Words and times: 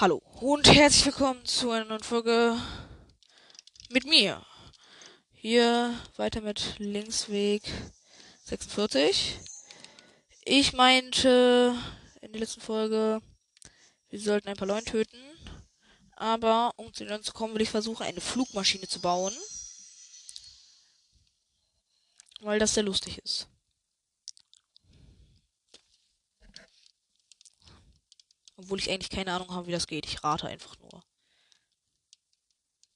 Hallo 0.00 0.22
und 0.40 0.66
herzlich 0.66 1.04
willkommen 1.04 1.44
zu 1.44 1.72
einer 1.72 1.84
neuen 1.84 2.02
Folge 2.02 2.56
mit 3.90 4.06
mir. 4.06 4.42
Hier 5.34 5.94
weiter 6.16 6.40
mit 6.40 6.76
Linksweg 6.78 7.70
46. 8.44 9.36
Ich 10.46 10.72
meinte 10.72 11.74
in 12.22 12.32
der 12.32 12.40
letzten 12.40 12.62
Folge, 12.62 13.20
wir 14.08 14.20
sollten 14.20 14.48
ein 14.48 14.56
paar 14.56 14.68
Leute 14.68 14.86
töten. 14.86 15.20
Aber 16.16 16.72
um 16.78 16.94
zu 16.94 17.04
ihnen 17.04 17.22
zu 17.22 17.34
kommen, 17.34 17.52
will 17.52 17.60
ich 17.60 17.68
versuchen, 17.68 18.06
eine 18.06 18.22
Flugmaschine 18.22 18.88
zu 18.88 19.02
bauen. 19.02 19.36
Weil 22.40 22.58
das 22.58 22.72
sehr 22.72 22.84
lustig 22.84 23.18
ist. 23.18 23.48
Obwohl 28.60 28.78
ich 28.78 28.90
eigentlich 28.90 29.10
keine 29.10 29.32
Ahnung 29.32 29.50
habe, 29.52 29.66
wie 29.66 29.72
das 29.72 29.86
geht. 29.86 30.06
Ich 30.06 30.22
rate 30.22 30.46
einfach 30.46 30.78
nur. 30.78 31.02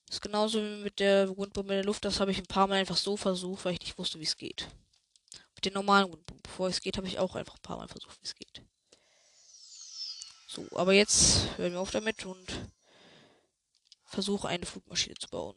Das 0.06 0.16
ist 0.16 0.20
genauso 0.20 0.60
wie 0.60 0.82
mit 0.82 1.00
der 1.00 1.34
Wundbombe 1.36 1.72
in 1.72 1.78
der 1.78 1.84
Luft. 1.84 2.04
Das 2.04 2.20
habe 2.20 2.30
ich 2.30 2.38
ein 2.38 2.46
paar 2.46 2.66
Mal 2.66 2.76
einfach 2.76 2.98
so 2.98 3.16
versucht, 3.16 3.64
weil 3.64 3.72
ich 3.72 3.80
nicht 3.80 3.98
wusste, 3.98 4.20
wie 4.20 4.24
es 4.24 4.36
geht. 4.36 4.68
Mit 5.54 5.64
den 5.64 5.72
normalen 5.72 6.12
Wundbomben, 6.12 6.42
bevor 6.42 6.68
es 6.68 6.82
geht, 6.82 6.98
habe 6.98 7.06
ich 7.06 7.18
auch 7.18 7.34
einfach 7.34 7.54
ein 7.54 7.62
paar 7.62 7.78
Mal 7.78 7.88
versucht, 7.88 8.20
wie 8.20 8.26
es 8.26 8.34
geht. 8.34 8.62
So, 10.46 10.68
aber 10.76 10.92
jetzt 10.92 11.56
hören 11.56 11.72
wir 11.72 11.80
auf 11.80 11.90
damit 11.90 12.26
und 12.26 12.70
versuche 14.04 14.48
eine 14.48 14.66
Flugmaschine 14.66 15.16
zu 15.16 15.28
bauen. 15.28 15.56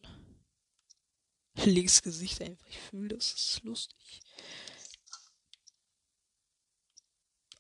Links 1.66 2.02
Gesicht 2.02 2.42
einfach. 2.42 2.66
Ich 2.68 2.80
fühle, 2.80 3.10
das 3.10 3.34
ist 3.34 3.64
lustig. 3.64 4.22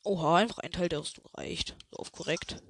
Oha, 0.07 0.37
einfach 0.37 0.59
ein 0.59 0.71
Teil 0.71 0.87
der 0.87 1.01
Rüstung 1.01 1.25
reicht. 1.33 1.75
So 1.91 1.97
auf 1.97 2.13
korrekt. 2.13 2.63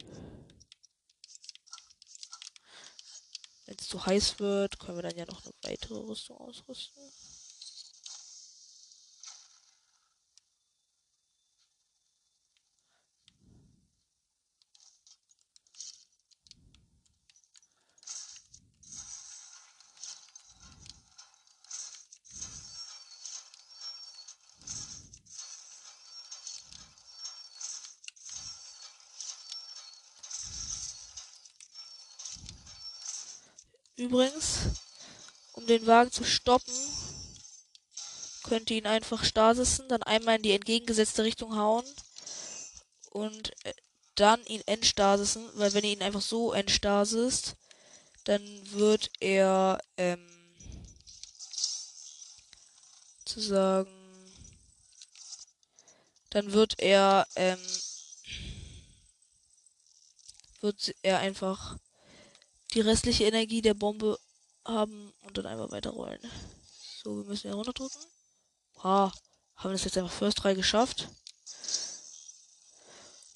Wenn 3.68 3.76
es 3.80 3.88
zu 3.88 4.04
heiß 4.04 4.40
wird, 4.40 4.80
können 4.80 4.98
wir 4.98 5.04
dann 5.04 5.16
ja 5.16 5.28
noch 5.28 5.46
eine 5.46 5.54
weitere 5.62 6.00
Rüstung 6.00 6.38
ausrüsten. 6.38 7.04
Übrigens, 34.08 34.60
um 35.52 35.68
den 35.68 35.86
Wagen 35.86 36.14
zu 36.14 36.24
stoppen, 36.24 36.74
könnt 38.44 38.72
ihr 38.72 38.78
ihn 38.78 38.88
einfach 38.88 39.26
stasissen, 39.26 39.90
dann 39.90 40.02
einmal 40.02 40.38
in 40.38 40.44
die 40.44 40.54
entgegengesetzte 40.54 41.26
Richtung 41.26 41.58
hauen 41.58 41.84
und 43.10 43.52
äh, 43.66 43.74
dann 44.16 44.42
ihn 44.46 44.62
entstasisen, 44.66 45.46
weil 45.56 45.74
wenn 45.74 45.84
ihr 45.84 45.92
ihn 45.92 46.04
einfach 46.04 46.22
so 46.22 46.54
entstasist, 46.54 47.58
dann 48.24 48.42
wird 48.72 49.12
er 49.20 49.82
ähm, 49.98 50.26
zu 53.26 53.42
sagen, 53.42 53.92
dann 56.30 56.54
wird 56.54 56.80
er 56.80 57.28
ähm, 57.36 57.60
wird 60.62 60.96
er 61.02 61.20
einfach 61.20 61.78
die 62.74 62.82
restliche 62.82 63.26
Energie 63.26 63.62
der 63.62 63.74
Bombe 63.74 64.20
haben 64.66 65.14
und 65.22 65.38
dann 65.38 65.46
einmal 65.46 65.72
weiterrollen. 65.72 66.20
So, 67.04 67.18
wir 67.18 67.24
müssen 67.24 67.48
hier 67.48 67.56
runterdrücken. 67.56 68.02
Ah, 68.76 69.12
haben 69.56 69.70
wir 69.70 69.72
das 69.72 69.86
jetzt 69.86 69.98
einfach 69.98 70.12
First 70.12 70.44
3 70.44 70.54
geschafft. 70.54 71.10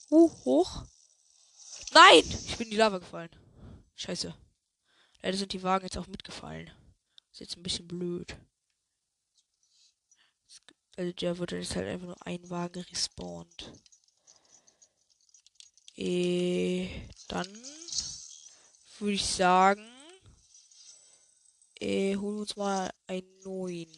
Uh, 0.09 0.29
hoch. 0.43 0.83
Nein! 1.93 2.23
Ich 2.45 2.57
bin 2.57 2.67
in 2.67 2.71
die 2.71 2.77
Lava 2.77 2.97
gefallen. 2.97 3.29
Scheiße. 3.95 4.35
Leider 5.21 5.37
sind 5.37 5.53
die 5.53 5.63
Wagen 5.63 5.85
jetzt 5.85 5.97
auch 5.97 6.07
mitgefallen. 6.07 6.69
ist 7.31 7.39
jetzt 7.39 7.57
ein 7.57 7.63
bisschen 7.63 7.87
blöd. 7.87 8.35
Also 10.97 11.13
der 11.13 11.37
wird 11.37 11.51
jetzt 11.53 11.75
halt 11.75 11.87
einfach 11.87 12.07
nur 12.07 12.27
ein 12.27 12.49
Wagen 12.49 12.81
respawnt. 12.81 13.71
Eh, 15.95 16.89
dann 17.27 17.47
würde 19.01 19.13
ich 19.13 19.25
sagen, 19.25 19.85
äh, 21.79 22.15
holen 22.15 22.39
uns 22.39 22.55
mal 22.55 22.91
einen 23.07 23.39
neuen. 23.43 23.91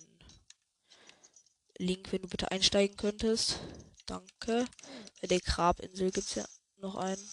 Link, 1.77 2.11
wenn 2.11 2.21
du 2.21 2.27
bitte 2.29 2.51
einsteigen 2.51 2.95
könntest. 2.95 3.59
Danke. 4.05 4.65
Bei 5.21 5.27
der 5.27 5.39
Grabinsel 5.39 6.11
gibt 6.11 6.27
es 6.27 6.35
ja 6.35 6.45
noch 6.77 6.95
einen. 6.95 7.29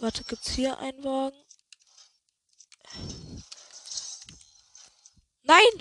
Warte, 0.00 0.24
gibt's 0.24 0.50
hier 0.50 0.78
einen 0.78 1.04
Wagen? 1.04 1.49
Nein! 5.50 5.76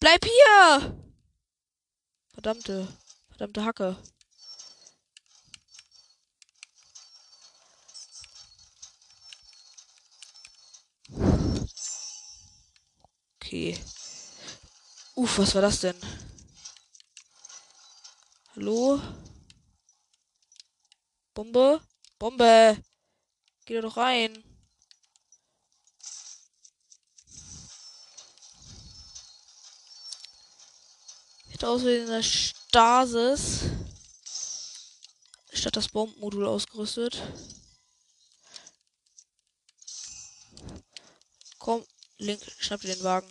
Bleib 0.00 0.24
hier! 0.24 0.98
Verdammte, 2.32 2.88
verdammte 3.28 3.64
Hacke. 3.64 3.96
Okay. 13.36 13.78
Uff, 15.14 15.38
was 15.38 15.54
war 15.54 15.62
das 15.62 15.78
denn? 15.78 15.96
Hallo? 18.56 19.00
Bombe? 21.34 21.80
Bombe! 22.18 22.82
Geh 23.68 23.82
doch 23.82 23.98
rein. 23.98 24.42
Ich 31.48 31.52
hätte 31.52 31.90
in 31.90 32.06
der 32.06 32.22
Stasis 32.22 33.64
statt 35.52 35.76
das 35.76 35.90
Bombenmodul 35.90 36.46
ausgerüstet. 36.46 37.22
Komm, 41.58 41.84
Link, 42.16 42.40
schnapp 42.58 42.80
dir 42.80 42.94
den 42.94 43.04
Wagen. 43.04 43.30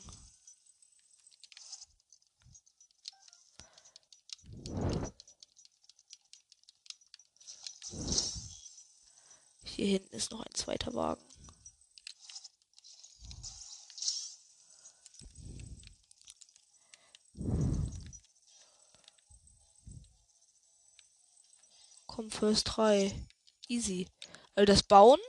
Hier 9.87 9.99
hinten 9.99 10.17
ist 10.17 10.31
noch 10.31 10.41
ein 10.41 10.53
zweiter 10.53 10.93
Wagen. 10.95 11.23
Komm, 22.05 22.29
First 22.29 22.67
3. 22.75 23.16
Easy. 23.69 24.09
Also 24.55 24.66
das 24.66 24.84
Bauen, 24.84 25.22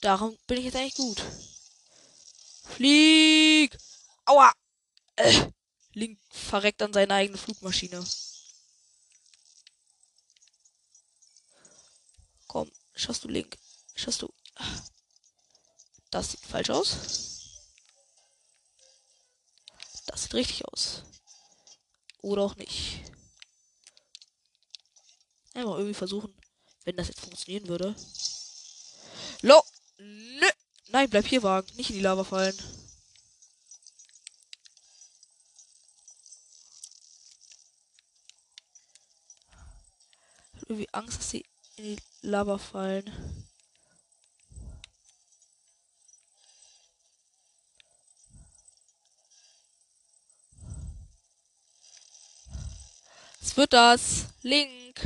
darum 0.00 0.36
bin 0.48 0.58
ich 0.58 0.64
jetzt 0.64 0.74
eigentlich 0.74 0.96
gut. 0.96 1.22
Flieg! 2.64 3.78
Aua! 4.24 4.52
Äh, 5.14 5.52
Link 5.92 6.18
verreckt 6.28 6.82
an 6.82 6.92
seine 6.92 7.14
eigene 7.14 7.38
Flugmaschine. 7.38 8.04
Komm, 12.48 12.68
schaffst 12.94 13.24
du 13.24 13.28
Link? 13.28 13.56
Schaffst 13.94 14.22
du? 14.22 14.32
Das 16.10 16.30
sieht 16.30 16.40
falsch 16.40 16.70
aus. 16.70 17.60
Das 20.06 20.22
sieht 20.22 20.34
richtig 20.34 20.64
aus. 20.66 21.02
Oder 22.22 22.42
auch 22.42 22.56
nicht. 22.56 23.00
Einfach 25.54 25.74
irgendwie 25.74 25.94
versuchen, 25.94 26.34
wenn 26.84 26.96
das 26.96 27.08
jetzt 27.08 27.20
funktionieren 27.20 27.68
würde. 27.68 27.94
Lo! 29.42 29.62
Nö! 29.98 30.46
Nein, 30.88 31.10
bleib 31.10 31.26
hier, 31.26 31.42
Wagen. 31.42 31.74
Nicht 31.76 31.90
in 31.90 31.96
die 31.96 32.02
Lava 32.02 32.24
fallen. 32.24 32.56
irgendwie 40.68 40.92
Angst, 40.92 41.18
dass 41.18 41.30
sie 41.30 41.44
in 41.76 41.84
die 41.84 42.02
Lava 42.22 42.58
fallen. 42.58 43.10
Es 53.40 53.56
wird 53.56 53.72
das. 53.72 54.26
Link. 54.42 55.00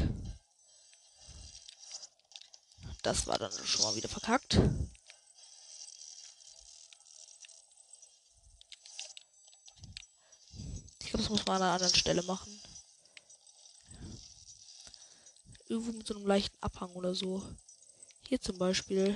Das 3.02 3.26
war 3.26 3.38
dann 3.38 3.52
schon 3.52 3.84
mal 3.84 3.94
wieder 3.94 4.08
verkackt. 4.08 4.58
Ich 11.00 11.10
glaube, 11.10 11.22
das 11.22 11.28
muss 11.30 11.46
man 11.46 11.56
an 11.56 11.62
einer 11.62 11.72
anderen 11.72 11.94
Stelle 11.94 12.22
machen. 12.22 12.60
Irgendwo 15.68 15.92
mit 15.92 16.06
so 16.06 16.14
einem 16.14 16.26
leichten 16.26 16.56
Abhang 16.62 16.90
oder 16.92 17.14
so. 17.14 17.42
Hier 18.26 18.40
zum 18.40 18.56
Beispiel. 18.56 19.14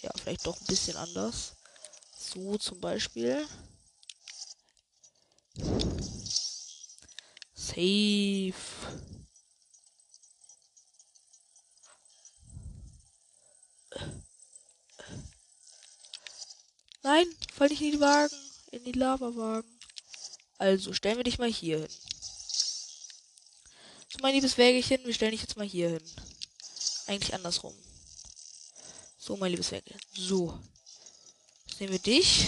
Ja, 0.00 0.10
vielleicht 0.16 0.46
doch 0.46 0.58
ein 0.58 0.66
bisschen 0.66 0.96
anders. 0.96 1.56
So 2.18 2.56
zum 2.56 2.80
Beispiel. 2.80 3.46
Safe. 7.54 8.54
Nein, 17.02 17.26
fall 17.52 17.68
nicht 17.68 17.82
in 17.82 17.92
die 17.92 18.00
Wagen, 18.00 18.36
in 18.70 18.84
die 18.84 18.92
Lava-Wagen. 18.92 19.68
Also, 20.58 20.92
stellen 20.92 21.16
wir 21.16 21.24
dich 21.24 21.38
mal 21.38 21.50
hier 21.50 21.80
hin. 21.80 21.88
Mein 24.22 24.34
liebes 24.34 24.56
Wägelchen, 24.56 25.04
wir 25.04 25.12
stellen 25.12 25.32
dich 25.32 25.40
jetzt 25.40 25.56
mal 25.56 25.66
hier 25.66 25.88
hin. 25.88 26.02
Eigentlich 27.08 27.34
andersrum. 27.34 27.74
So, 29.18 29.36
mein 29.36 29.50
liebes 29.50 29.72
Wägelchen. 29.72 30.00
So. 30.14 30.56
Jetzt 31.66 31.80
nehmen 31.80 31.92
wir 31.92 31.98
dich. 31.98 32.46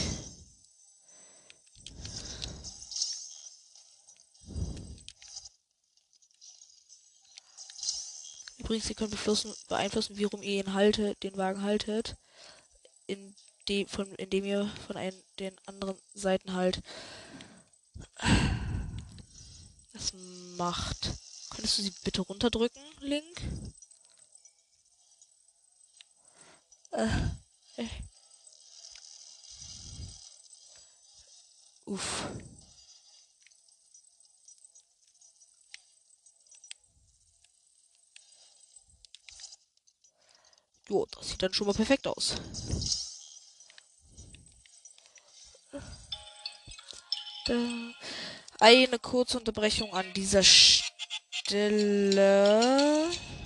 Übrigens, 8.58 8.88
ihr 8.88 8.94
könnt 8.94 9.66
beeinflussen, 9.66 10.16
wie 10.16 10.24
rum 10.24 10.42
ihr 10.42 10.64
ihn 10.64 10.74
haltet, 10.74 11.24
den 11.24 11.36
Wagen 11.36 11.62
haltet. 11.62 12.14
In 13.08 13.34
die, 13.66 13.86
von, 13.86 14.14
indem 14.14 14.44
ihr 14.44 14.72
von 14.86 14.96
einen, 14.96 15.20
den 15.40 15.58
anderen 15.66 15.98
Seiten 16.14 16.52
halt 16.52 16.80
das 19.92 20.12
macht. 20.56 21.23
Könntest 21.64 21.78
du 21.78 21.82
sie 21.84 21.94
bitte 22.04 22.20
runterdrücken, 22.20 22.82
Link? 23.00 23.40
Äh, 26.90 27.08
äh. 27.76 27.88
Uff. 31.86 32.28
Jo, 40.90 41.06
das 41.12 41.30
sieht 41.30 41.42
dann 41.42 41.54
schon 41.54 41.66
mal 41.66 41.72
perfekt 41.72 42.06
aus. 42.06 42.34
Eine 48.60 48.98
kurze 48.98 49.38
Unterbrechung 49.38 49.94
an 49.94 50.12
dieser 50.12 50.42
Stelle. 50.42 50.83
Stille. 51.46 52.16
Uh, 52.16 53.43